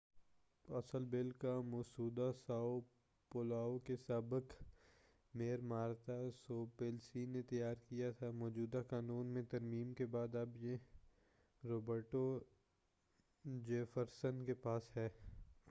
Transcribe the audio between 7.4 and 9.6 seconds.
تیار کیا تھا مجوزہ قانون میں